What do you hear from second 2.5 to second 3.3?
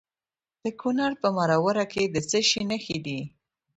نښې دي؟